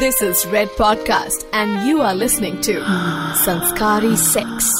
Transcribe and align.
This 0.00 0.20
is 0.22 0.44
Red 0.46 0.66
Podcast, 0.70 1.46
and 1.52 1.86
you 1.86 2.00
are 2.00 2.16
listening 2.16 2.60
to 2.62 2.80
Sanskari 3.44 4.16
Sex. 4.16 4.74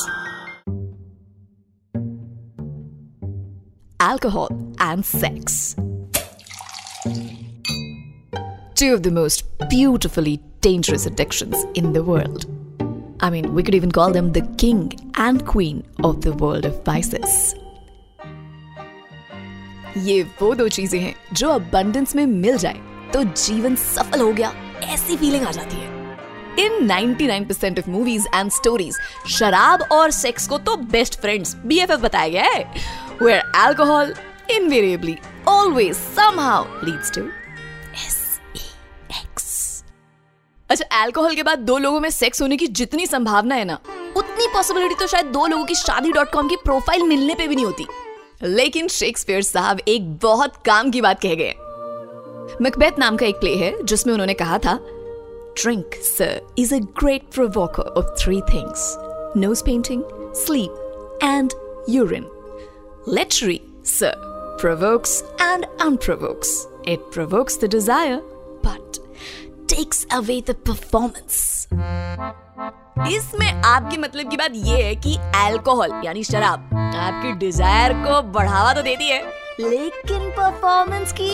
Alcohol 4.01 4.49
and 4.81 5.05
sex. 5.05 5.77
Two 8.75 8.93
of 8.93 9.05
the 9.05 9.13
most 9.13 9.45
beautifully 9.69 10.41
dangerous 10.61 11.07
addictions 11.07 11.65
in 11.75 11.93
the 11.93 12.03
world. 12.03 12.47
I 13.21 13.31
mean, 13.31 13.55
we 13.55 13.63
could 13.63 13.77
even 13.77 13.93
call 13.93 14.11
them 14.11 14.33
the 14.33 14.43
king 14.57 14.93
and 15.15 15.47
queen 15.47 15.85
of 16.03 16.23
the 16.23 16.33
world 16.33 16.65
of 16.65 16.85
vices. 16.85 17.55
ये 19.97 20.23
वो 20.43 20.55
दो 20.55 20.69
चीजें 20.69 21.01
हैं 21.01 21.15
जो 21.33 21.49
abundance 21.51 22.15
में 22.17 22.27
मिल 22.27 22.59
जाए 22.59 22.92
तो 23.14 23.24
जीवन 23.24 23.76
सफल 23.76 24.22
हो 24.22 24.32
गया। 24.34 24.54
ऐसी 24.84 25.18
फीलिंग 25.18 25.46
आ 25.48 25.52
जाती 25.52 25.76
है। 25.76 25.92
In 26.60 26.88
99% 26.88 27.80
of 27.80 27.90
movies 27.90 28.28
and 28.36 28.52
stories 28.52 28.98
शराब 29.30 29.82
और 29.92 30.12
सेक्स 30.12 30.48
को 30.48 30.58
तो 30.58 30.76
बेस्ट 30.92 31.20
फ्रेंड्स 31.22 31.56
बीएफएफ 31.66 32.00
बताया 32.00 32.28
गया 32.28 32.44
है 32.44 32.64
where 33.22 33.52
alcohol 33.56 34.14
invariably 34.52 35.18
always 35.48 35.96
somehow 36.16 36.86
leads 36.86 37.12
to 37.12 37.22
अच्छा 40.70 40.86
अल्कोहल 41.02 41.36
के 41.36 41.44
बाद 41.44 41.60
दो 41.60 41.78
लोगों 41.78 42.00
में 42.00 42.10
सेक्स 42.10 42.42
होने 42.42 42.58
की 42.58 42.68
जितनी 42.68 43.06
संभावना 43.08 43.56
है 43.56 43.66
ना, 43.66 43.78
उतनी 44.18 44.48
पॉसिबिलिटी 44.48 44.96
तो 44.96 45.08
शायद 45.08 45.26
दो 45.26 45.46
लोगों 45.48 45.66
की 45.66 45.76
शादी 45.76 46.12
डॉट 46.12 46.32
कॉम 46.32 46.48
की 46.48 46.56
प्रोफ़ाइल 46.56 47.04
मिलने 47.04 47.36
पे 47.36 47.48
भी 47.48 47.56
नहीं 47.56 47.66
होती। 47.66 47.86
लेकिन 48.44 48.88
शेक्सपियर 48.88 49.42
साहब 49.42 49.80
एक 49.88 50.14
बहुत 50.18 50.54
काम 50.66 50.92
की 50.92 51.02
बात 51.02 51.22
कह 51.22 51.36
गए 51.36 51.54
मकबैत 52.62 53.00
नाम 53.00 53.18
का 53.18 53.26
एक 53.26 53.40
प्ले 53.40 53.56
है 53.56 53.74
जिसमें 53.84 54.14
उन्होंने 54.14 54.34
कहा 54.44 54.58
था 54.66 54.80
drink 55.62 55.96
sir 56.04 56.42
is 56.60 56.76
a 56.76 56.80
great 57.00 57.32
provoker 57.34 57.94
of 57.98 58.14
three 58.24 58.42
things 58.54 58.94
nose 59.38 59.64
painting 59.64 60.04
sleep 60.36 61.20
and 61.24 61.54
urine 61.90 62.26
Literary, 63.06 63.62
sir, 63.84 64.14
provokes 64.58 65.24
and 65.38 65.66
unprovokes. 65.78 66.68
It 66.86 67.12
provokes 67.12 67.58
the 67.58 67.68
desire, 67.68 68.22
but 68.62 68.98
takes 69.68 70.06
away 70.10 70.40
the 70.40 70.54
performance. 70.56 71.68
इसमें 73.10 73.52
आपके 73.52 73.98
मतलब 73.98 74.30
की 74.30 74.38
बात 74.38 74.52
यह 74.56 74.86
है 74.86 74.96
कि 74.96 75.16
अल्कोहल 75.36 76.02
यानी 76.06 76.24
शराब 76.24 76.70
आपकी 76.76 77.34
डिज़ायर 77.40 77.94
को 78.04 78.22
बढ़ावा 78.32 78.74
तो 78.74 78.82
देती 78.82 79.10
है 79.10 79.22
लेकिन 79.60 80.30
परफॉर्मेंस 80.30 81.12
की 81.12 81.32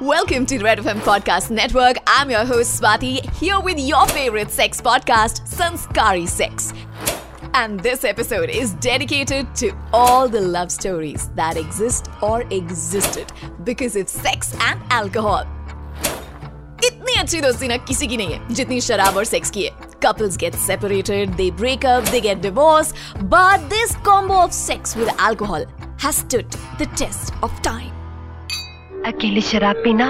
Welcome 0.00 0.46
to 0.46 0.58
Red 0.58 0.78
FM 0.78 1.00
Podcast 1.00 1.50
Network. 1.50 1.96
I'm 2.06 2.30
your 2.30 2.44
host 2.44 2.80
Swati, 2.80 3.20
here 3.36 3.60
with 3.60 3.78
your 3.78 4.06
favorite 4.08 4.50
sex 4.50 4.80
podcast, 4.80 5.46
Sanskari 5.46 6.26
Sex. 6.26 6.72
And 7.54 7.78
this 7.80 8.02
episode 8.04 8.50
is 8.50 8.72
dedicated 8.74 9.54
to 9.56 9.72
all 9.92 10.28
the 10.28 10.40
love 10.40 10.72
stories 10.72 11.28
that 11.36 11.56
exist 11.56 12.08
or 12.20 12.42
existed 12.50 13.32
because 13.64 13.94
of 13.94 14.08
sex 14.08 14.54
and 14.60 14.80
alcohol. 14.90 15.44
इतनी 16.84 17.14
अच्छी 17.20 17.40
दोस्ती 17.40 17.68
ना 17.68 17.76
किसी 17.86 18.06
की 18.06 18.16
नहीं 18.16 18.32
है 18.32 18.54
जितनी 18.54 18.80
शराब 18.80 19.16
और 19.16 19.24
सेक्स 19.24 19.50
की 19.50 19.64
है 19.64 19.90
couples 20.04 20.36
get 20.36 20.54
separated 20.66 21.34
they 21.40 21.48
break 21.62 21.84
up 21.84 22.04
they 22.12 22.20
get 22.20 22.40
divorced 22.46 22.96
but 23.34 23.68
this 23.74 23.94
combo 24.08 24.38
of 24.44 24.52
sex 24.52 24.96
with 24.96 25.12
alcohol 25.30 25.64
has 26.04 26.16
stood 26.16 26.56
the 26.80 26.86
test 27.02 27.32
of 27.48 27.60
time 27.62 27.92
अकेले 29.07 29.41
शराब 29.41 29.75
पीना 29.75 30.09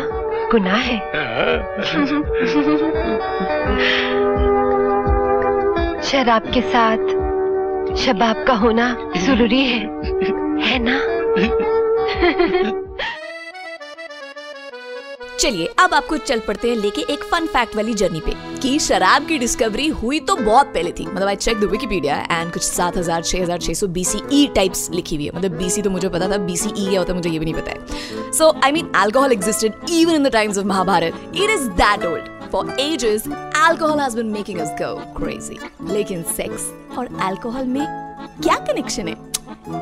गुनाह 0.51 0.75
है। 0.75 0.97
शराब 6.01 6.51
के 6.53 6.61
साथ 6.61 7.95
शबाब 7.95 8.43
का 8.47 8.53
होना 8.53 9.11
ज़रूरी 9.17 9.63
है। 9.65 9.79
है 10.63 10.79
ना? 10.79 10.97
चलिए 15.39 15.65
अब 15.79 15.93
आपको 15.93 16.17
चल 16.17 16.39
पड़ते 16.39 16.69
हैं 16.69 16.75
लेके 16.75 17.01
एक 17.13 17.23
फन 17.31 17.45
फैक्ट 17.45 17.75
वाली 17.75 17.93
जर्नी 17.93 18.19
पे 18.19 18.33
कि 18.61 18.77
शराब 18.79 19.25
की 19.27 19.37
डिस्कवरी 19.37 19.87
हुई 19.87 20.19
तो 20.19 20.35
बहुत 20.35 20.73
पहले 20.73 20.91
थी। 20.91 21.05
मतलब 21.05 21.27
I 21.27 21.35
check 21.35 21.59
the 21.59 21.63
Wikipedia 21.63 22.15
and 22.31 22.51
कुछ 22.53 22.69
7000 22.71 23.23
6600 23.23 23.87
बीसीई 23.87 24.47
टाइप्स 24.55 24.89
लिखी 24.91 25.15
हुई 25.15 25.25
है। 25.25 25.31
मतलब 25.35 25.57
बीसी 25.57 25.81
तो 25.81 25.89
मुझे 25.89 26.09
पता 26.09 26.31
था 26.31 26.37
बीसीई 26.37 26.87
क्या 26.89 26.99
होता 26.99 27.13
है 27.13 27.17
मुझे 27.17 27.29
ये 27.29 27.39
भी 27.39 27.45
नहीं 27.45 27.61
पता 27.61 27.71
है। 27.71 28.31
So 28.33 28.53
I 28.63 28.71
mean 28.71 28.91
alcohol 28.95 29.31
existed 29.31 29.89
even 29.89 30.15
in 30.15 30.23
the 30.23 30.27
times 30.27 30.57
of 30.57 30.65
Mahabharata 30.65 31.31
it 31.35 31.49
is 31.49 31.69
that 31.83 32.05
old 32.05 32.35
For 32.51 32.59
ages, 32.81 33.25
alcohol 33.61 34.01
has 34.01 34.13
been 34.15 34.29
making 34.35 34.59
us 34.65 34.69
go 34.81 34.91
crazy. 35.17 35.57
लेकिन 35.91 36.23
सेक्स 36.37 36.69
और 36.97 37.09
अल्कोहल 37.21 37.65
में 37.67 37.85
क्या 38.43 38.55
कनेक्शन 38.67 39.07
है? 39.07 39.15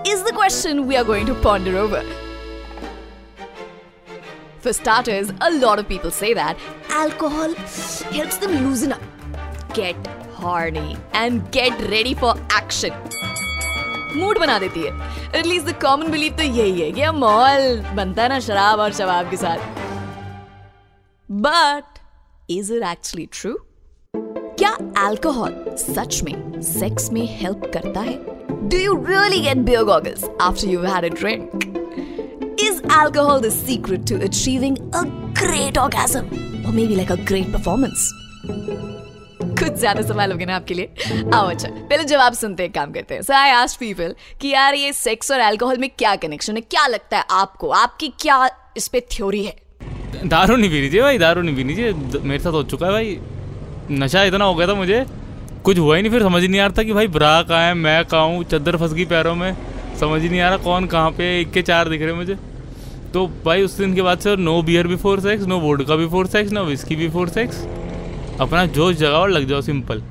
Is 0.03 0.23
the 0.29 0.37
question 0.41 0.85
we 0.89 1.01
are 1.01 1.07
going 1.11 1.27
to 1.31 1.41
ponder 1.43 1.75
over. 1.81 2.01
For 4.65 4.71
starters, 4.73 5.31
a 5.41 5.49
lot 5.51 5.77
of 5.77 5.87
people 5.87 6.09
say 6.09 6.33
that 6.33 6.57
alcohol 6.89 7.51
helps 8.13 8.37
them 8.37 8.53
loosen 8.61 8.93
up, 8.93 9.03
get 9.75 10.07
horny, 10.37 10.97
and 11.13 11.43
get 11.57 11.83
ready 11.91 12.13
for 12.21 12.31
action. 12.59 12.95
Mood 14.15 14.39
बना 14.39 14.57
देती 14.59 14.85
है। 14.85 14.93
At least 15.39 15.67
the 15.67 15.75
common 15.81 16.11
belief 16.11 16.37
तो 16.37 16.43
यही 16.43 16.81
है 16.81 16.91
कि 16.91 17.11
माहौल 17.19 17.79
बनता 17.95 18.23
है 18.23 18.29
ना 18.29 18.39
शराब 18.39 18.79
और 18.79 18.93
शबाब 18.93 19.29
के 19.29 19.37
साथ। 19.37 19.59
But 21.29 21.99
is 22.49 22.73
it 22.73 22.83
actually 22.83 23.29
true 23.33 23.53
क्या 24.15 24.75
अल्कोहल 25.05 25.63
सच 25.77 26.21
में 26.23 26.61
सेक्स 26.73 27.11
में 27.11 27.25
हेल्प 27.39 27.71
करता 27.73 28.01
है? 28.01 28.17
Do 28.69 28.77
you 28.77 29.03
really 29.09 29.41
get 29.41 29.65
beer 29.69 29.83
goggles 29.83 30.25
after 30.41 30.67
you 30.67 30.81
had 30.81 31.05
a 31.05 31.15
drink 31.15 31.84
alcohol 32.89 33.39
the 33.39 33.51
secret 33.51 34.05
to 34.07 34.15
achieving 34.21 34.77
a 34.93 35.05
great 35.33 35.77
orgasm? 35.77 36.27
Or 36.65 36.71
maybe 36.71 36.95
like 36.95 37.09
a 37.09 37.17
great 37.31 37.51
performance? 37.51 38.11
कुछ 39.59 39.73
ज़्यादा 39.79 40.01
सवाल 40.01 40.31
हो 40.31 40.37
गए 40.37 40.45
ना 40.45 40.55
आपके 40.55 40.73
लिए। 40.73 41.29
आओ 41.33 41.49
अच्छा 41.49 41.69
पहले 41.69 42.03
जवाब 42.03 42.33
सुनते 42.33 42.63
हैं 42.63 42.71
काम 42.71 42.91
करते 42.91 43.15
हैं। 43.15 43.21
सो 43.21 43.33
आई 43.33 43.49
आस्ट 43.51 43.79
पीपल 43.79 44.15
कि 44.41 44.47
यार 44.47 44.75
ये 44.75 44.93
सेक्स 44.93 45.31
और 45.31 45.39
अल्कोहल 45.39 45.77
में 45.77 45.89
क्या 45.89 46.15
कनेक्शन 46.15 46.55
है? 46.55 46.61
क्या 46.61 46.87
लगता 46.87 47.17
है 47.17 47.23
आपको? 47.31 47.69
आपकी 47.69 48.07
क्या 48.21 48.49
इस 48.77 48.87
पे 48.87 49.01
थ्योरी 49.11 49.43
है? 49.45 49.55
दारू 50.25 50.55
नहीं 50.55 50.69
पीनी 50.69 50.99
भाई 51.01 51.17
दारू 51.17 51.41
नहीं 51.41 51.55
पीनी 51.55 52.19
मेरे 52.19 52.43
साथ 52.43 52.51
हो 52.51 52.63
चुका 52.63 52.85
है 52.85 52.91
भाई। 52.91 53.19
नशा 53.91 54.23
इतना 54.23 54.45
हो 54.45 54.55
गया 54.55 54.67
था 54.67 54.73
मुझे 54.75 55.05
कुछ 55.65 55.77
हुआ 55.79 55.95
ही 55.95 56.01
नहीं 56.01 56.11
फिर 56.11 56.23
समझ 56.23 56.41
ही 56.41 56.47
नहीं 56.47 56.61
आ 56.61 56.65
रहा 56.65 56.75
था 56.77 56.83
कि 56.83 56.93
भाई 56.93 57.07
ब्रा 57.09 57.41
कहाँ 57.43 57.67
है 57.67 57.73
मैं 57.75 58.03
कहाँ 58.05 58.25
हूँ 58.27 58.43
चद्दर 58.51 58.77
फंस 58.77 58.93
गई 58.93 59.05
पैरों 59.05 59.35
में। 59.35 59.55
समझ 59.99 60.21
ही 60.21 60.29
नहीं 60.29 60.39
आ 60.39 60.49
रहा 60.49 60.57
कौन 60.63 60.85
कहाँ 60.87 61.11
पे 61.17 61.39
एक 61.39 61.51
के 61.51 61.61
चार 61.61 61.89
दिख 61.89 62.01
रहे 62.01 62.13
मुझे। 62.13 62.37
तो 63.13 63.25
भाई 63.45 63.61
उस 63.61 63.77
दिन 63.77 63.93
के 63.95 64.01
बाद 64.01 64.19
से 64.19 64.35
no 64.37 64.61
beer 64.63 64.87
before 64.87 65.19
sex 65.19 65.45
no 65.47 65.59
vodka 65.59 65.95
before 65.95 66.27
sex 66.27 66.51
no 66.51 66.63
whisky 66.63 66.95
before 66.95 67.29
sex 67.29 67.61
अपना 68.41 68.65
जोश 68.77 68.95
जगाओ 68.95 69.21
और 69.21 69.29
लग 69.29 69.47
जाओ 69.49 69.61
सिंपल 69.61 70.01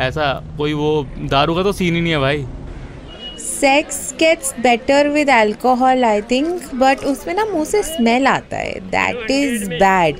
ऐसा 0.00 0.32
कोई 0.58 0.72
वो 0.72 1.06
दारू 1.30 1.54
का 1.54 1.62
तो 1.62 1.72
सीन 1.72 1.94
ही 1.94 2.00
नहीं 2.00 2.12
है 2.12 2.18
भाई। 2.18 2.44
Sex 3.38 4.14
gets 4.18 4.54
better 4.60 5.08
with 5.08 5.30
alcohol 5.30 6.04
I 6.04 6.20
think 6.30 6.74
but 6.74 7.04
उसमें 7.04 7.34
ना 7.34 7.44
मुँह 7.44 7.64
से 7.64 7.82
स्मेल 7.82 8.26
आता 8.26 8.56
है। 8.56 8.78
दैट 8.90 9.30
इज़ 9.30 9.68
बैड 9.70 10.16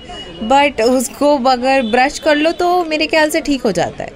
बट 0.50 0.80
उसको 0.82 1.36
अगर 1.50 1.82
ब्रश 1.90 2.18
कर 2.18 2.36
लो 2.36 2.52
तो 2.52 2.84
मेरे 2.84 3.06
ख्याल 3.06 3.30
से 3.30 3.40
ठीक 3.40 3.62
हो 3.62 3.72
जाता 3.72 4.04
है। 4.04 4.12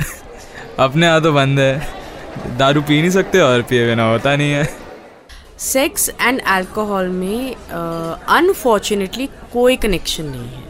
अपने 0.80 1.06
यहाँ 1.06 1.22
तो 1.22 1.32
बंद 1.32 1.60
है। 1.60 2.56
दारू 2.58 2.82
पी 2.82 3.00
नहीं 3.00 3.10
सकते 3.10 3.40
और 3.40 3.62
पिए 3.62 3.86
बिना 3.86 4.10
होता 4.10 4.36
नहीं 4.36 4.52
है। 4.52 4.68
सेक्स 5.58 6.08
एंड 6.20 6.40
अल्कोहल 6.40 7.08
में 7.08 7.54
अनफॉर्चुनेटली 8.36 9.26
कोई 9.52 9.76
कनेक्शन 9.76 10.24
नहीं 10.24 10.48
है। 10.48 10.62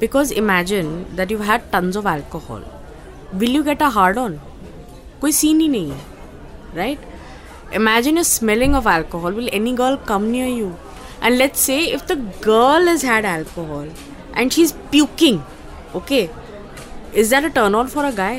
Because 0.00 0.32
imagine 0.32 0.90
that 1.16 1.30
you 1.32 1.38
had 1.38 1.60
tons 1.72 1.96
of 1.96 2.08
alcohol 2.08 2.64
will 3.34 3.56
you 3.56 3.62
get 3.62 3.82
a 3.82 3.88
hard 3.94 4.18
on 4.18 4.38
कोई 5.20 5.32
सीन 5.32 5.60
ही 5.60 5.68
नहीं 5.68 5.90
है 5.90 6.00
right 6.76 7.74
imagine 7.74 8.18
a 8.18 8.22
smelling 8.22 8.74
of 8.74 8.88
alcohol 8.88 9.32
will 9.34 9.48
any 9.54 9.72
girl 9.76 9.96
come 10.08 10.22
near 10.22 10.48
you 10.48 10.72
and 11.22 11.36
let's 11.36 11.60
say 11.60 11.78
if 11.78 12.06
the 12.12 12.18
girl 12.46 12.88
is 12.88 13.06
had 13.06 13.26
alcohol 13.26 13.90
and 14.36 14.50
she 14.50 14.62
is 14.62 14.72
puking 14.90 15.40
okay 15.96 16.28
is 17.14 17.34
that 17.34 17.44
a 17.44 17.54
turn 17.54 17.74
on 17.74 17.88
for 17.88 18.04
a 18.04 18.10
guy? 18.16 18.36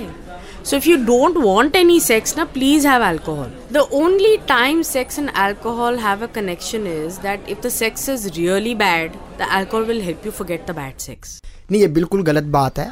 So 0.69 0.75
if 0.77 0.87
you 0.89 0.95
don't 1.05 1.37
want 1.37 1.75
any 1.75 1.99
sex 1.99 2.35
ना 2.37 2.43
please 2.45 2.85
have 2.87 3.03
alcohol 3.03 3.51
the 3.73 3.77
only 3.99 4.35
time 4.47 4.81
sex 4.81 5.17
and 5.19 5.29
alcohol 5.29 5.97
have 5.99 6.23
a 6.23 6.25
connection 6.35 6.85
is 6.87 7.19
that 7.21 7.49
if 7.49 7.59
the 7.61 7.69
sex 7.69 8.09
is 8.09 8.27
really 8.35 8.75
bad 8.75 9.13
the 9.39 9.47
alcohol 9.57 9.83
will 9.85 10.01
help 10.01 10.25
you 10.25 10.31
forget 10.31 10.67
the 10.67 10.75
bad 10.75 10.97
sex 10.99 11.41
नहीं, 11.71 11.81
ये 11.81 11.87
बिल्कुल 11.87 12.23
गलत 12.23 12.43
बात 12.57 12.79
है। 12.79 12.87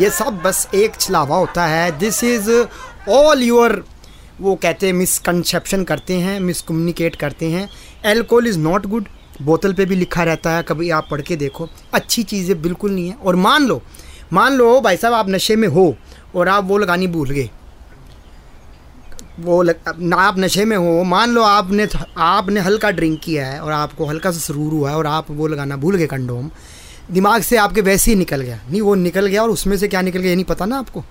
ये 0.00 0.10
सब 0.10 0.40
बस 0.44 0.68
एक 0.74 1.00
छलावा 1.00 1.36
होता 1.36 1.66
है। 1.66 1.98
दिस 1.98 2.22
इज़ 2.24 2.50
ऑल 3.10 3.42
योर 3.42 3.84
वो 4.40 4.54
कहते 4.54 4.86
हैं 4.86 4.92
मिसकनसेप्शन 4.94 5.84
करते 5.84 6.14
हैं 6.20 6.38
मिसकम्युनिकेट 6.40 7.16
करते 7.16 7.50
हैं। 7.50 7.68
एल्कोहल 8.06 8.46
इज़ 8.46 8.58
नॉट 8.60 8.86
गुड 8.86 9.08
बोतल 9.42 9.72
पे 9.72 9.84
भी 9.84 9.96
लिखा 9.96 10.22
रहता 10.24 10.50
है, 10.50 10.62
कभी 10.62 10.90
आप 10.90 11.08
पढ़ 11.10 11.20
के 11.20 11.36
देखो। 11.36 11.68
अच्छी 11.94 12.22
चीज़ें 12.24 12.60
बिल्कुल 12.62 12.92
नहीं 12.92 13.08
है। 13.08 13.16
और 13.16 13.36
मान 13.36 13.66
लो 13.66 13.82
मान 14.32 14.52
लो 14.52 14.80
भाई 14.80 14.96
साहब, 14.96 15.14
आप 15.14 15.28
नशे 15.30 15.56
में 15.56 15.66
हो 15.68 15.94
और 16.36 16.48
आप 16.48 16.64
वो 16.64 16.78
लगानी 16.78 17.06
भूल 17.06 17.30
गए। 17.30 17.50
वो 19.40 19.62
लग, 19.62 19.76
ना 19.98 20.16
आप 20.16 20.38
नशे 20.38 20.64
में 20.64 20.76
हो 20.76 21.02
मान 21.04 21.30
लो 21.30 21.42
आपने 21.42 21.86
आपने 22.18 22.60
हल्का 22.60 22.90
ड्रिंक 22.90 23.20
किया 23.20 23.46
है 23.46 23.60
और 23.60 23.72
आपको 23.72 24.06
हल्का 24.06 24.30
सा 24.30 24.38
सरूर 24.38 24.72
हुआ 24.72 24.90
है 24.90 24.96
और 24.96 25.06
आप 25.06 25.30
वो 25.30 25.46
लगाना 25.46 25.76
भूल 25.76 25.96
गए 25.96 26.06
कंडोम 26.06 26.50
दिमाग 27.10 27.42
से 27.42 27.56
आपके 27.56 27.80
वैसे 27.80 28.10
ही 28.10 28.16
निकल 28.16 28.40
गया। 28.40 28.58
नहीं 28.70 28.80
वो 28.82 28.94
निकल 28.94 29.26
गया 29.26 29.42
और 29.42 29.50
उसमें 29.50 29.76
से 29.78 29.88
क्या 29.88 30.00
निकल 30.02 30.18
गया 30.18 30.30
ये 30.30 30.36
नहीं 30.36 30.44
पता 30.44 30.66
ना 30.66 30.78
आपको? 30.78 31.04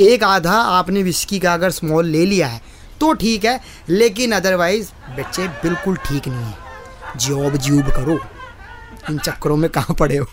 एक 0.00 0.24
आधा 0.24 0.52
आपने 0.52 1.02
विस्की 1.02 1.38
का 1.38 1.52
अगर 1.54 1.70
स्मॉल 1.70 2.06
ले 2.06 2.24
लिया 2.26 2.46
है 2.46 2.60
तो 3.00 3.12
ठीक 3.14 3.44
है 3.44 3.60
लेकिन 3.88 4.32
अदरवाइज़ 4.32 4.90
बच्चे 5.18 5.48
बिल्कुल 5.48 5.96
ठीक 5.98 6.28
नहीं 6.28 6.44
है। 6.44 7.18
जॉब 7.18 7.56
जूब 7.58 7.90
करो। 7.90 8.18
इन 9.10 9.18
चक्करों 9.18 9.56
में 9.56 9.68
कहाँ 9.70 9.96
पड़े 9.98 10.16
हो? 10.16 10.26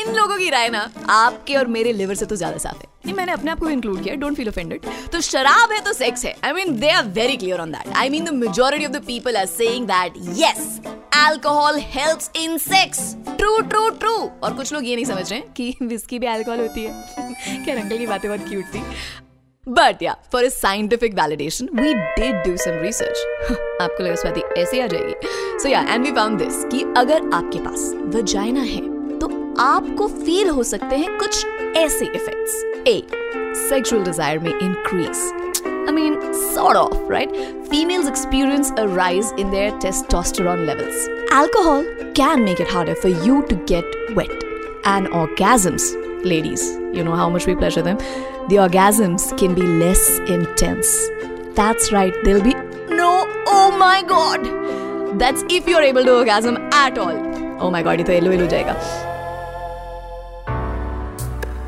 इन 0.00 0.14
लोगों 0.14 0.36
की 0.38 0.48
राय 0.50 0.68
ना 0.68 0.90
आपके 1.10 1.56
और 1.56 1.66
मेरे 1.68 1.92
लिवर 1.92 2.14
से 2.14 2.26
तो 2.26 2.36
ज़्यादा 2.36 2.58
साफ़ 2.58 2.76
है। 2.76 2.88
नहीं 3.06 3.14
मैंने 3.16 3.32
अपने 3.32 3.50
आप 3.50 3.60
को 3.60 3.68
इंक्लूड 3.70 4.02
किया 4.02 4.14
डोंट 4.14 4.36
फील 4.36 4.48
ऑफेंडेड 4.48 4.86
तो 5.12 5.20
शराब 5.20 5.72
है 5.72 5.80
तो 5.84 5.92
सेक्स 5.92 6.24
है। 6.24 6.34
I 6.44 6.52
mean 6.52 6.78
they 6.80 6.90
are 6.90 7.04
very 7.10 7.36
clear 7.36 7.60
on 7.60 7.72
that 7.72 7.94
I 7.96 8.08
mean 8.08 8.24
the 8.24 8.34
majority 8.34 8.86
of 8.86 8.92
the 8.92 9.02
people 9.06 9.36
are 9.36 9.46
saying 9.46 9.86
that 9.86 10.18
yes 10.38 10.80
alcohol 11.16 11.78
helps 11.94 12.30
in 12.36 12.58
sex 12.58 13.14
true 13.28 13.60
true 13.60 13.88
true 13.90 14.14
और 14.42 14.54
कुछ 14.54 14.72
लोग 14.72 14.86
ये 14.86 14.94
नहीं 14.94 15.04
समझ 15.04 15.30
रहे 15.30 15.40
हैं 15.40 15.52
कि 15.52 15.74
विस्की 15.82 16.18
भी 16.18 16.26
अल्कोहल 16.26 16.60
होती 16.60 16.84
है। 16.84 17.64
क्या 17.64 17.80
अंकल 17.80 17.98
की 17.98 18.06
बातें 18.06 18.30
बहुत 18.30 18.48
क्यूट 18.48 18.64
थी। 18.74 18.82
बट 19.64 20.02
या 20.02 20.16
for 20.32 20.44
a 20.44 20.50
scientific 20.50 21.16
validation, 21.16 21.68
we 21.80 21.90
did 22.18 22.38
do 22.44 22.54
some 22.62 22.78
research. 22.84 23.24
आपको 23.82 24.02
लगा 24.02 24.14
स्वाति 24.14 24.42
ऐसे 24.60 24.80
आ 24.82 24.86
जाएगी। 24.86 25.58
सो 25.58 25.68
या 25.68 25.80
एंड 25.88 26.04
वी 26.04 26.12
फाउंड 26.12 26.38
दिस 26.38 26.64
कि 26.72 26.82
अगर 26.96 27.30
आपके 27.34 27.58
पास 27.58 27.92
वजाइना 28.16 28.60
है 28.60 28.89
आपको 29.60 30.06
फील 30.08 30.48
हो 30.48 30.62
सकते 30.62 30.96
हैं 30.96 31.16
कुछ 31.18 31.46
ऐसे 31.76 32.04
इफेक्ट्स 32.06 32.52
ए 32.88 33.02
सेक्सुअल 33.58 34.02
डिज़ायर 34.04 34.38
में 34.38 34.50
increase 34.50 35.18
I 35.66 35.92
mean 35.94 36.14
sort 36.34 36.76
of 36.76 37.10
right 37.12 37.32
females 37.70 38.08
experience 38.08 38.72
a 38.72 38.84
rise 38.94 39.32
in 39.40 39.50
their 39.50 39.76
testosterone 39.82 40.64
levels 40.66 41.08
alcohol 41.32 41.84
can 42.16 42.42
make 42.44 42.60
it 42.60 42.72
harder 42.74 42.94
for 43.02 43.26
you 43.26 43.40
to 43.50 43.56
get 43.68 44.14
wet 44.18 44.32
and 44.86 45.08
orgasms 45.16 45.92
ladies 46.26 46.64
you 46.98 47.04
know 47.04 47.14
how 47.14 47.30
much 47.34 47.48
we 47.48 47.54
pleasure 47.56 47.82
them 47.82 47.98
the 48.50 48.58
orgasms 48.60 49.32
can 49.40 49.54
be 49.54 49.66
less 49.78 50.08
intense 50.28 50.96
that's 51.60 51.92
right 51.92 52.24
they 52.24 52.32
will 52.32 52.42
be 52.42 52.54
no 52.94 53.10
oh 53.52 53.70
my 53.78 54.02
god 54.14 54.48
that's 55.18 55.44
if 55.50 55.70
you 55.70 55.76
are 55.76 55.84
able 55.84 56.06
to 56.06 56.14
orgasm 56.14 56.56
at 56.86 56.98
all 56.98 57.14
oh 57.62 57.70
my 57.70 57.82
god 57.82 57.98
ये 57.98 58.04
तो 58.04 58.12
yellow 58.12 58.32
yellow 58.32 58.46
जाएगा. 58.46 59.09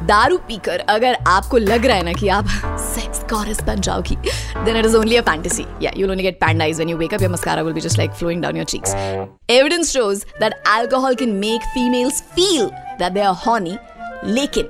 दारू 0.07 0.39
पीकर 0.49 0.79
अगर 0.89 1.17
आपको 1.29 1.59
लग 1.59 1.87
रहा 1.87 1.97
है 1.97 2.03
ना 2.03 2.13
कि 2.13 2.29
आप 2.29 2.47
सेक्स 2.81 3.23
कॉरस 3.31 3.63
बन 3.65 3.81
जाओगी 3.81 4.17
then 4.17 4.77
it 4.77 4.87
is 4.87 4.97
only 4.97 5.17
a 5.17 5.23
fantasy 5.23 5.67
या 5.83 5.93
you 5.97 6.09
only 6.09 6.23
get 6.23 6.39
panda eyes 6.41 6.77
when 6.77 6.89
you 6.89 6.97
wake 6.97 7.15
up 7.15 7.23
your 7.23 7.33
mascara 7.33 7.63
will 7.63 7.75
be 7.75 7.81
just 7.81 7.99
like 7.99 8.13
flowing 8.13 8.43
down 8.43 8.57
your 8.57 8.67
cheeks 8.67 8.95
evidence 9.51 9.93
shows 9.93 10.25
that 10.41 10.55
alcohol 10.69 11.15
can 11.15 11.33
make 11.39 11.63
females 11.75 12.23
feel 12.35 12.67
that 12.99 13.13
they 13.13 13.21
are 13.21 13.35
horny 13.47 13.77
लेकिन 14.25 14.69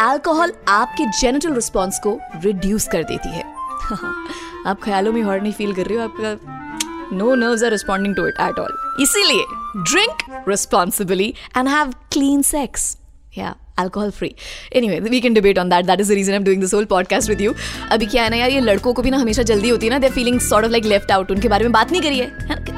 alcohol 0.00 0.52
आपके 0.68 1.04
genital 1.20 1.54
response 1.54 2.00
को 2.02 2.18
reduce 2.44 2.88
कर 2.88 3.02
देती 3.02 3.28
है। 3.28 3.44
आप 4.66 4.80
ख्यालों 4.84 5.12
में 5.12 5.22
horny 5.22 5.52
feel 5.52 5.74
कर 5.74 5.86
रहे 5.86 5.98
हो, 5.98 6.04
आपका 6.04 7.16
no 7.16 7.34
nerves 7.34 7.62
are 7.64 7.70
responding 7.70 8.14
to 8.16 8.26
it 8.26 8.40
at 8.40 8.58
all 8.58 9.02
इसीलिए 9.02 9.44
drink 9.76 10.44
responsibly 10.48 11.34
and 11.56 11.68
have 11.68 11.92
clean 12.12 12.42
sex 12.42 12.96
या 13.38 13.54
alcohol 13.78 14.12
free 14.18 14.30
anyway, 14.72 15.00
we 15.00 15.20
can 15.20 15.34
debate 15.34 15.58
on 15.58 15.72
that. 15.72 15.86
That 15.88 16.02
is 16.02 16.08
the 16.08 16.14
reason 16.14 16.34
am 16.34 16.44
doing 16.44 16.62
this 16.62 16.74
whole 16.74 16.86
podcast 16.90 17.28
with 17.28 17.40
you 17.40 17.54
अभी 17.90 18.06
क्या 18.06 18.22
है 18.22 18.30
ना 18.30 18.36
यार, 18.36 18.50
ये 18.50 18.60
लड़कों 18.60 18.92
को 18.94 19.02
भी 19.02 19.10
ना 19.10 19.18
हमेशा 19.18 19.42
जल्दी 19.42 19.68
होती 19.68 19.86
है 19.86 19.92
ना 19.92 19.98
they 19.98 20.08
feeling 20.10 20.40
sort 20.40 20.64
of 20.64 20.72
like 20.72 20.84
left 20.84 21.10
out 21.10 21.30
उनके 21.30 21.48
बारे 21.48 21.64
में 21.64 21.72
बात 21.72 21.92
नहीं 21.92 22.02
करी 22.02 22.18
है? 22.18 22.26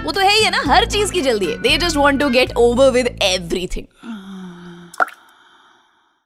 वो 0.05 0.13
तो 0.13 0.21
है 0.21 0.35
ही 0.37 0.45
है 0.45 0.51
ना, 0.51 0.63
हर 0.67 0.87
चीज़ 0.87 1.13
की 1.13 1.21
जल्दी 1.21 1.47
है। 1.47 1.61
They 1.63 1.77
just 1.87 1.97
want 1.97 2.21
to 2.21 2.29
get 2.31 2.53
over 2.57 2.91
with 2.91 3.17
everything 3.23 3.87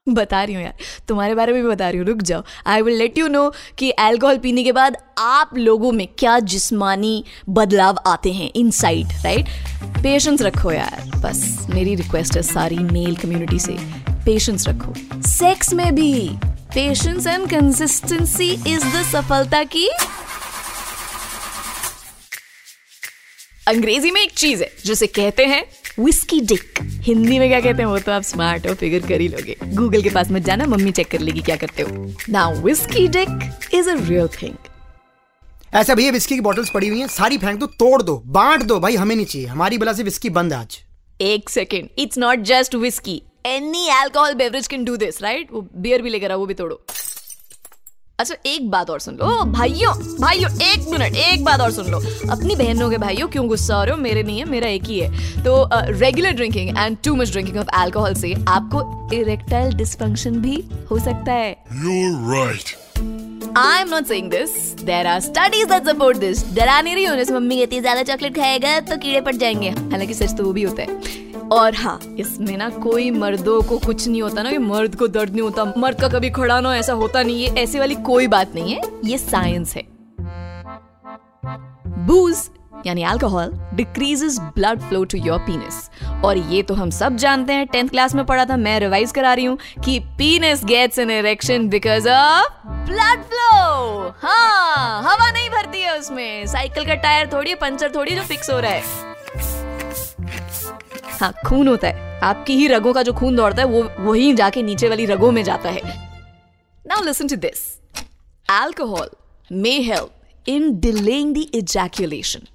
बता 0.08 0.42
रही 0.44 0.54
हूँ 0.54 0.62
यार। 0.62 0.74
तुम्हारे 1.08 1.34
बारे 1.34 1.52
में 1.52 1.62
भी 1.62 1.68
बता 1.68 1.88
रही 1.88 1.98
हूँ, 1.98 2.06
रुक 2.06 2.22
जाओ। 2.22 2.42
I 2.66 2.82
will 2.82 2.96
let 2.98 3.18
you 3.18 3.26
know 3.28 3.52
कि 3.78 3.90
अल्कोहल 3.90 4.38
पीने 4.38 4.62
के 4.64 4.72
बाद 4.72 4.96
आप 5.18 5.50
लोगों 5.56 5.92
में 5.92 6.06
क्या 6.18 6.38
जिस्मानी 6.38 7.24
बदलाव 7.48 7.98
आते 8.06 8.32
हैं 8.32 8.50
इनसाइड 8.56 9.12
राइट 9.24 9.48
पेशेंस 10.02 10.42
रखो 10.42 10.72
यार। 10.72 11.10
बस, 11.16 11.66
मेरी 11.70 11.94
रिक्वेस्ट 11.94 12.36
है 12.36 12.42
सारी 12.42 12.78
मेल 12.78 13.16
कम्युनिटी 13.16 13.58
से। 13.58 13.76
पेशेंस 14.24 14.68
रखो। 14.68 14.94
सेक्स 15.28 15.72
में 15.72 15.94
भी 15.94 16.30
patience 16.74 17.26
and 17.26 17.48
consistency 17.50 18.50
is 18.66 18.86
the 18.86 19.02
सफलता 19.12 19.62
की 19.64 19.88
अंग्रेज़ी 23.68 24.10
में 24.10 24.20
एक 24.20 24.32
चीज़ 24.32 24.62
है, 24.62 24.70
जिसे 24.84 25.06
कहते 25.06 25.44
हैं 25.44 25.64
विस्की 25.98 26.40
डिक 26.40 26.78
हिंदी 27.02 27.38
में 27.38 27.48
क्या 27.48 27.60
कहते 27.60 27.82
हैं 27.82 27.88
वो 27.88 27.98
तो 27.98 28.12
आप 28.12 28.22
स्मार्ट 28.22 28.66
हो 28.66 28.74
फिगर 28.74 29.06
कर 29.08 29.20
ही 29.20 29.26
लोगे। 29.28 29.56
गूगल 29.64 30.02
के 30.02 30.10
पास 30.10 30.30
मत 30.30 30.42
जाना 30.42 30.66
मम्मी 30.66 30.90
चेक 30.90 31.10
कर 31.10 31.20
लेगी 31.20 31.40
क्या 31.40 31.56
करते 31.56 31.82
हो। 31.82 32.06
Now 32.28 32.60
whisky 32.60 33.06
dick 33.08 33.74
is 33.74 33.90
a 33.90 33.94
real 33.98 34.28
thing 34.42 34.54
ऐसा 35.74 35.94
भैया 35.94 36.10
विस्की 36.12 36.34
की 36.34 36.40
बॉटल्स 36.40 36.70
पड़ी 36.70 36.88
हुई 36.88 37.00
हैं 37.00 37.06
सारी 37.08 37.38
फेंक 37.38 37.58
दो 37.60 37.66
तोड़ 37.66 38.02
दो 38.02 38.16
बांट 38.28 38.62
दो 38.62 38.78
भाई 38.80 38.96
हमें 38.96 39.14
नहीं 39.16 39.26
चाहिए। 39.26 39.46
हमारी 39.48 39.78
बला 39.78 39.92
से 39.92 40.02
विस्की 40.02 40.30
बंद 40.30 40.52
आज। 40.52 40.78
एक 41.20 41.50
second 41.50 41.88
it's 41.98 42.18
not 42.18 42.38
just 42.44 42.74
whisky 42.74 43.22
any 43.46 43.86
alcohol 43.92 44.34
beverage 44.34 44.66
can 44.66 44.84
do 44.84 44.96
this 44.96 45.22
right 45.22 45.52
वो 45.52 45.68
बियर 45.76 46.02
भी 46.02 46.10
लेकर 46.10 46.32
आओ 46.32 46.38
वो 46.38 46.46
भी 46.46 46.54
तोड़ो। 46.54 46.84
अच्छा 48.22 48.34
एक 48.46 48.70
बात 48.70 48.90
और 48.90 49.00
सुन 49.00 49.14
लो। 49.14 49.26
ओ, 49.26 49.44
भाइयों 49.52 49.92
भाइयों 50.20 50.50
एक 50.64 50.88
मिनट 50.90 51.16
एक 51.18 51.44
बात 51.44 51.60
और 51.60 51.70
सुन 51.72 51.90
लो। 51.90 51.98
अपनी 52.30 52.56
बहनों 52.56 52.90
के 52.90 52.98
भाइयों 52.98 53.28
क्यों 53.28 53.46
गुस्सा 53.48 53.76
हो 53.76 53.84
रहे 53.84 53.94
हो? 53.94 54.00
मेरे 54.02 54.22
नहीं 54.22 54.38
है 54.38 54.44
मेरा 54.50 54.68
एक 54.68 54.84
ही 54.84 54.98
है। 54.98 55.42
तो 55.44 55.68
regular 55.72 56.32
drinking 56.32 56.78
and 56.78 56.96
too 57.04 57.14
much 57.14 57.30
drinking 57.32 57.56
of 57.58 57.68
alcohol 57.74 58.14
से 58.14 58.34
आपको 58.48 59.10
इरेक्टाइल 59.14 59.74
डिस्फंक्शन 59.74 60.40
भी 60.42 60.62
हो 60.90 60.98
सकता 60.98 61.32
है। 61.32 61.56
You're 61.84 62.14
right. 62.30 62.74
I 63.58 63.80
am 63.80 63.88
not 63.88 64.06
saying 64.06 64.30
this 64.30 64.50
there 64.82 65.06
are 65.06 65.20
studies 65.20 65.66
that 65.68 65.88
support 65.88 66.16
this 66.18 66.44
डरा 66.54 66.80
नहीं 66.80 66.94
रही 66.94 67.04
हूँ 67.04 67.16
जैसे 67.16 67.34
मम्मी 67.34 67.56
कहती 67.56 67.76
है 67.76 67.82
ज़्यादा 67.82 68.02
चॉकलेट 68.02 68.36
खाएगा 68.36 68.78
तो 68.80 68.96
कीड़े 68.96 69.20
पड़ 69.20 69.34
जाएँगे। 69.36 69.70
हालाँकि 69.70 70.14
सच 70.14 70.36
तो 70.38 70.44
वो 70.44 70.52
भी 70.52 70.62
होता 70.62 70.82
है। 70.82 71.31
और 71.52 71.74
हाँ 71.74 71.98
इसमें 72.18 72.56
ना 72.56 72.68
कोई 72.82 73.10
मर्दों 73.10 73.60
को 73.62 73.78
कुछ 73.78 74.06
नहीं 74.08 74.22
होता 74.22 74.42
ना 74.42 74.50
कि 74.50 74.58
मर्द 74.58 74.94
को 74.96 75.08
दर्द 75.08 75.30
नहीं 75.30 75.42
होता। 75.42 75.64
मर्द 75.78 76.00
का 76.00 76.08
कभी 76.08 76.30
खड़ा 76.30 76.60
ना 76.60 76.74
ऐसा 76.76 76.92
होता 76.94 77.22
नहीं 77.22 77.44
है 77.44 77.62
ऐसे 77.62 77.78
वाली 77.78 77.94
कोई 78.04 78.26
बात 78.28 78.54
नहीं 78.54 78.74
है, 78.74 78.80
ये 79.04 79.18
साइंस 79.18 79.74
है। 79.76 79.82
बूज 82.06 82.48
यानी 82.86 83.02
alcohol 83.02 83.52
decreases 83.74 84.38
blood 84.54 84.80
flow 84.80 85.04
to 85.04 85.18
your 85.18 85.38
penis 85.40 85.90
और 86.24 86.38
ये 86.38 86.62
तो 86.62 86.74
हम 86.74 86.90
सब 86.90 87.16
जानते 87.16 87.52
हैं 87.52 87.66
टेंथ 87.66 87.88
क्लास 87.88 88.14
में 88.14 88.24
पढ़ा 88.26 88.44
था, 88.44 88.56
मैं 88.56 88.78
रिवाइज 88.80 89.12
करा 89.12 89.34
रही 89.34 89.44
हूँ 89.44 89.58
कि 89.84 89.98
penis 90.18 90.64
gets 90.64 90.98
an 90.98 91.10
erection 91.10 91.68
because 91.68 92.08
of 92.08 92.66
blood 92.88 93.22
flow 93.24 94.08
हाँ 94.22 95.02
हवा 95.02 95.30
नहीं 95.30 95.48
भरती 95.50 95.80
है 95.80 95.98
उसमें 95.98 96.46
साइकिल 96.46 96.86
का 96.86 96.94
टायर 96.96 97.30
थोड़ी 97.32 97.54
पंचर 97.56 97.92
थोड़ी 97.94 98.16
जो 98.16 98.22
फिक्स 98.24 98.50
हो 98.50 98.58
रहा 98.60 98.70
है। 98.70 99.11
हाँ 101.22 101.32
खून 101.46 101.68
होता 101.68 101.88
है। 101.88 102.20
आपकी 102.22 102.54
ही 102.56 102.66
रगों 102.68 102.92
का 102.92 103.02
जो 103.02 103.12
खून 103.12 103.36
दौड़ता 103.36 103.62
है, 103.62 103.68
वो, 103.68 103.82
वही 104.00 104.32
जाके 104.34 104.62
नीचे 104.62 104.88
वाली 104.88 105.04
रगो 105.06 105.30
में 105.30 105.42
जाता 105.44 105.70
है। 105.70 105.82
Now 106.84 107.04
listen 107.04 107.28
to 107.28 107.36
this 107.36 107.60
alcohol 108.48 109.10
may 109.50 109.70
help 109.82 110.48
in 110.48 110.80
delaying 110.80 111.34
the 111.34 111.44
ejaculation 111.54 112.46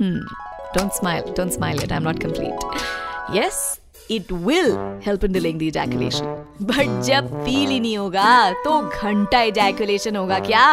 don't 0.00 0.92
smile 0.92 1.32
don't 1.36 1.52
smile 1.52 1.82
it 1.82 1.92
I 1.92 1.98
am 1.98 2.04
not 2.04 2.22
complete 2.22 3.36
yes 3.36 3.62
it 4.10 4.32
will 4.32 4.72
help 5.06 5.24
in 5.24 5.32
delaying 5.32 5.58
the 5.58 5.62
ejaculation 5.62 6.44
but 6.62 7.02
जब 7.04 7.32
फील 7.44 7.68
ही 7.70 7.80
नहीं 7.80 7.96
होगा 7.98 8.50
तो 8.64 8.80
घंटा 8.82 9.42
इजैक्युलेशन 9.42 10.16
होगा 10.16 10.38
क्या? 10.50 10.66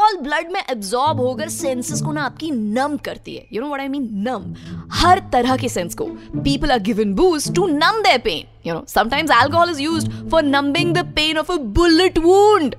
alcohol 0.00 0.16
blood 0.22 0.52
में 0.52 0.60
absorb 0.60 1.20
होकर 1.20 1.48
सेंसेस 1.48 2.00
को 2.02 2.12
ना 2.12 2.22
आपकी 2.24 2.50
नम 2.50 2.96
करती 2.96 3.34
है. 3.34 3.46
You 3.52 3.60
know 3.60 3.66
what 3.66 3.80
I 3.80 3.88
mean 3.88 4.08
numb 4.28 4.54
हर 4.92 5.18
तरह 5.32 5.56
के 5.56 5.68
सेंस 5.68 5.94
को. 5.94 6.04
People 6.36 6.70
are 6.70 6.78
given 6.78 7.14
boost 7.14 7.54
to 7.54 7.66
numb 7.66 8.02
their 8.02 8.18
pain 8.18 8.46
you 8.66 8.74
know 8.74 8.84
sometimes 8.88 9.30
alcohol 9.30 9.70
is 9.70 9.80
used 9.80 10.30
for 10.30 10.42
numbing 10.42 10.94
the 10.94 11.04
pain 11.16 11.38
of 11.38 11.52
a 11.52 11.56
bullet 11.78 12.18
wound 12.18 12.74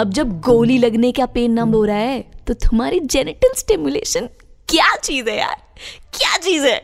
अब 0.00 0.10
जब 0.10 0.40
गोली 0.40 0.78
लगने 0.78 1.12
का 1.12 1.26
पेन 1.26 1.52
नम 1.52 1.68
हो 1.68 1.84
रहा 1.84 1.96
है 1.96 2.24
तो 2.46 2.54
तुम्हारी 2.54 3.00
जेनिटल 3.00 3.54
स्टिमुलेशन 3.56 4.28
क्या 4.68 4.94
चीज़ 4.96 5.28
है 5.28 5.38
यार? 5.38 5.56
क्या 6.18 6.36
चीज़ 6.36 6.66
है? 6.66 6.76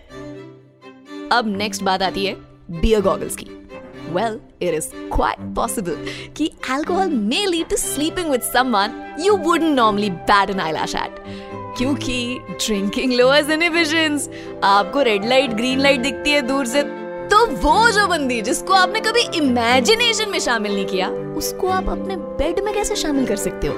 अब 1.32 1.54
नेक्स्ट 1.56 1.82
बात 1.82 2.02
आती 2.02 2.24
है 2.26 2.34
बियर 2.70 3.00
गॉगल्स 3.00 3.36
की. 3.36 3.46
Well, 4.17 4.39
it 4.59 4.73
is 4.73 4.89
quite 5.11 5.41
possible 5.55 5.97
कि 6.37 6.49
alcohol 6.75 7.09
may 7.31 7.45
lead 7.47 7.69
to 7.69 7.77
sleeping 7.77 8.29
with 8.35 8.43
someone 8.43 8.95
you 9.25 9.35
wouldn't 9.47 9.75
normally 9.79 10.11
bat 10.31 10.53
an 10.55 10.61
eyelash 10.67 10.95
at. 10.95 11.19
क्योंकि 11.77 12.39
ड्रिंकिंग 12.65 13.11
लोअर्स 13.13 13.49
इनहिबिशंस 13.49 14.29
आपको 14.63 15.01
रेड 15.07 15.25
लाइट 15.29 15.51
ग्रीन 15.57 15.79
लाइट 15.79 15.99
दिखती 16.01 16.31
है 16.31 16.41
दूर 16.47 16.65
से 16.65 16.83
तो 17.31 17.45
वो 17.63 17.89
जो 17.91 18.07
बंदी 18.07 18.41
जिसको 18.41 18.73
आपने 18.73 18.99
कभी 19.07 19.21
इमेजिनेशन 19.37 20.29
में 20.29 20.39
शामिल 20.39 20.73
नहीं 20.73 20.85
किया 20.85 21.09
उसको 21.37 21.67
आप 21.69 21.89
अपने 21.89 22.15
बेड 22.41 22.59
में 22.65 22.73
कैसे 22.73 22.95
शामिल 22.95 23.27
कर 23.27 23.35
सकते 23.45 23.67
हो 23.67 23.73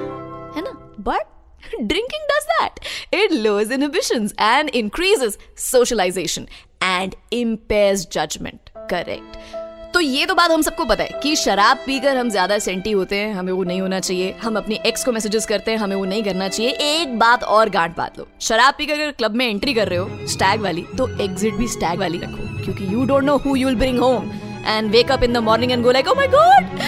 है 0.56 0.62
ना 0.64 0.72
but 1.10 1.38
drinking 1.90 2.24
does 2.30 2.46
that 2.50 2.78
it 3.12 3.34
lowers 3.46 3.72
inhibitions 3.78 4.34
and 4.46 4.70
increases 4.82 5.38
socialization 5.64 6.48
and 6.90 7.18
impairs 7.40 8.06
judgment 8.18 8.72
correct 8.94 9.38
तो 9.95 10.01
ये 10.01 10.25
तो 10.27 10.35
बात 10.35 10.51
हम 10.51 10.63
सबको 10.63 10.85
पता 10.85 11.05
है 11.05 11.21
कि 11.23 11.35
शराब 11.37 11.79
पीकर 11.87 12.17
हम 12.17 12.31
ज़्यादा 12.31 12.59
सेंटी 12.59 12.91
होते 12.93 13.17
हैं 13.17 13.35
हमें 13.35 13.53
वो 13.53 13.65
नहीं 13.65 13.81
होना 13.81 13.99
चाहिए। 14.01 14.33
हम 14.43 14.57
अपनी 14.57 14.79
एक्स 14.87 15.05
को 15.05 15.13
मैसेजेस 15.13 15.47
करते 15.47 15.71
हैं 15.71 15.79
हमें 15.79 15.95
वो 15.97 16.05
नहीं 16.05 16.23
करना 16.23 16.49
चाहिए। 16.49 16.71
एक 16.71 17.19
बात 17.19 17.45
और 17.45 17.69
गांठ 17.71 17.97
बात 17.97 18.19
लो। 18.19 18.27
शराब 18.43 18.75
पीकर 18.79 18.95
अगर 18.95 19.11
क्लब 19.11 19.35
में 19.37 19.47
एंट्री 19.47 19.75
कर 19.75 19.89
रहे 19.89 19.99
हो 19.99 20.27
स्टैग 20.29 20.61
वाली 20.61 20.85
तो 20.99 21.09
एग्जिट 21.25 21.55
भी 21.55 21.69
स्टैग 21.69 22.01
वाली 22.01 22.19
रखो 22.23 22.65
क्योंकि 22.65 22.93
you 22.95 23.05
don't 23.05 23.25
know 23.25 23.37
who 23.45 23.55
you 23.57 23.69
will 23.69 23.77
bring 23.77 23.99
home 23.99 24.31
and 24.67 24.91
wake 24.93 25.11
up 25.13 25.23
in 25.25 25.33
the 25.33 25.43
morning 25.49 25.73
and 25.73 25.85
go 25.85 25.93
like 25.93 26.09
oh 26.09 26.15
my 26.15 26.29
god 26.29 26.81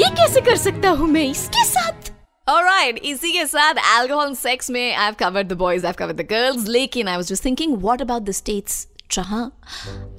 ये 0.00 0.08
कैसे 0.16 0.40
कर 0.40 0.56
सकता 0.56 0.90
हूँ 0.90 1.08
मैं 1.08 1.24
इसके 1.24 1.64
साथ? 1.64 2.10
Alright, 2.46 2.98
इसी 3.04 3.32
के 3.32 3.44
साथ 3.46 3.74
alcohol 3.92 4.26
and 4.26 4.40
sex 4.40 4.70
में 4.70 4.96
I've 4.96 5.20
covered 5.22 5.52
the 5.52 5.60
boys, 5.62 5.84
I've 5.84 6.00
covered 6.02 6.18
the 6.18 6.28
girls, 6.34 6.68
लेकिन 6.68 7.08
I 7.08 7.16
was 7.22 7.28
just 7.28 7.46
thinking, 7.48 7.78
what 7.86 8.04
about 8.06 8.26
the 8.26 8.36
states? 8.40 8.82
जहाँ 9.12 9.60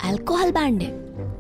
अल्कोहल 0.04 0.52
बैंड 0.52 0.82
है 0.82 0.90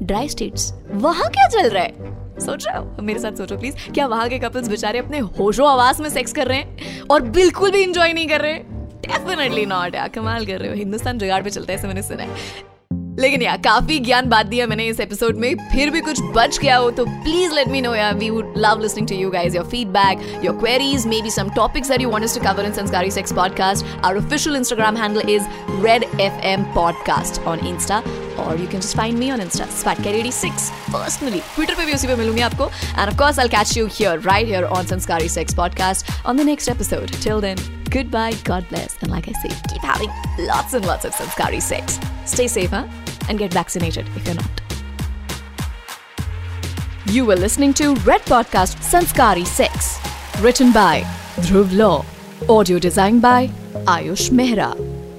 ड्राई 0.05 0.29
स्टेट्स 0.29 0.73
वहाँ 0.91 1.29
क्या 1.29 1.47
चल 1.47 1.69
रहा 1.69 1.83
है? 1.83 2.39
सोच 2.39 2.67
रहे 2.67 2.77
हो? 2.77 3.01
मेरे 3.01 3.19
साथ 3.19 3.31
सोचो 3.31 3.57
प्लीज़ 3.57 3.75
क्या 3.93 4.07
वहाँ 4.07 4.29
के 4.29 4.39
कपल्स 4.39 4.67
बेचारे 4.67 4.99
अपने 4.99 5.19
होशो 5.19 5.65
आवाज़ 5.65 6.01
में 6.01 6.09
सेक्स 6.09 6.33
कर 6.33 6.47
रहे 6.47 6.57
हैं 6.57 6.99
और 7.01 7.21
बिल्कुल 7.21 7.71
भी 7.71 7.83
इंजॉय 7.83 8.13
नहीं 8.13 8.27
कर 8.27 8.41
रहे? 8.41 8.53
डेफिनेटली 8.53 9.65
नॉट 9.65 9.95
यार, 9.95 10.07
कमाल 10.07 10.45
कर 10.45 10.59
रहे 10.59 10.69
हो। 10.69 10.75
हिंदुस्तान 10.75 11.17
जुगाड़ 11.17 11.43
पे 11.43 11.49
चलता 11.49 11.73
है, 11.73 11.79
ऐसे 11.79 11.87
मैंने 11.87 12.01
सुना 12.01 12.23
है। 12.23 12.74
लेकिन 13.19 13.41
यार, 13.41 13.57
काफ़ी 13.57 13.99
ज्ञान 13.99 14.25
बात 14.29 14.45
दिया 14.45 14.65
मैंने 14.67 14.85
इस 14.85 14.99
एपिसोड 14.99 15.37
में। 15.37 15.55
फिर 15.71 15.89
भी 15.89 15.99
कुछ 16.01 16.19
बच 16.35 16.57
गया 16.57 16.77
हो 16.77 16.89
तो 16.91 17.05
प्लीज़ 17.05 17.53
लेट 17.53 17.67
मी 17.67 17.81
नो 17.81 17.93
यार। 17.95 18.15
We 18.15 18.29
would 18.29 18.53
love 18.57 18.81
listening 18.81 19.07
to 19.07 19.15
you 19.15 19.29
guys 19.29 19.55
your 19.57 19.65
feedback 19.65 20.41
your 20.45 20.57
queries 20.57 21.05
maybe 21.21 21.29
some 21.29 21.49
topics 21.55 21.89
that 21.89 22.01
you 22.01 22.09
want 22.09 22.23
us 22.23 22.37
to 22.37 22.43
cover 22.43 22.65
in 22.65 22.73
Sanskari 22.73 23.11
sex 23.11 23.33
podcast 23.33 23.85
our 24.05 24.17
official 24.17 24.55
Instagram 24.55 24.97
handle 24.97 25.29
is 25.29 25.43
red 25.85 26.03
F 26.03 26.45
M 26.45 26.63
podcast 26.63 27.41
on 27.43 27.65
insta 27.67 28.01
और 28.39 28.59
you 28.61 28.67
can 28.67 28.81
just 28.81 28.97
find 28.97 29.17
me 29.19 29.31
on 29.31 29.41
insta 29.41 29.65
spat 29.79 30.03
career 30.03 30.31
six 30.31 30.69
personally 30.91 31.39
Twitter 31.55 31.75
पर 31.75 31.85
भी 31.85 31.93
उसी 31.93 32.07
पर 32.07 32.15
मिलूँगी 32.15 32.41
आपको। 32.41 32.65
And 32.65 33.21
off 33.21 33.39
I 33.39 33.47
catch 33.47 33.77
you 33.77 33.87
here 33.93 34.19
right 34.21 34.47
here 34.47 34.63
on 34.63 34.85
Sanskari 34.85 35.29
sex 35.29 35.55
podcast 35.55 36.25
on 36.25 36.37
the 36.37 36.41
next 36.41 36.69
episode 36.69 37.11
till 37.23 37.41
then 37.41 37.83
goodbye, 37.89 38.33
God 38.43 38.67
bless, 38.69 38.97
and 39.01 39.11
like 39.11 39.27
I 39.27 39.31
say, 39.33 39.49
keep 39.69 39.81
having 39.81 40.09
lots 40.39 40.73
and 40.73 40.85
lots 40.85 41.05
of 41.05 41.13
Sanskari 41.13 41.59
sex. 41.61 41.99
Stay 42.25 42.47
safe, 42.47 42.69
huh? 42.69 42.87
And 43.29 43.39
get 43.39 43.53
vaccinated 43.53 44.07
if 44.15 44.25
you're 44.25 44.35
not. 44.35 44.61
You 47.07 47.25
were 47.25 47.35
listening 47.35 47.73
to 47.75 47.93
Red 47.97 48.21
Podcast 48.21 48.81
Sanskari 48.81 49.45
Sex. 49.45 49.99
Written 50.41 50.73
by 50.73 51.01
Dhruv 51.37 51.71
Law. 51.77 52.03
Audio 52.49 52.79
designed 52.79 53.21
by 53.21 53.47
Ayush 53.85 54.31
Mehra. 54.31 54.75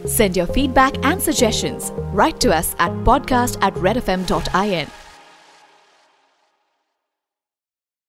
Send 0.06 0.37
your 0.37 0.46
feedback 0.46 0.94
and 1.04 1.23
suggestions. 1.23 1.92
Write 2.12 2.38
to 2.40 2.54
us 2.54 2.75
at 2.78 2.90
podcast 3.04 3.56
at 3.62 3.73
redfm.in. 3.75 5.05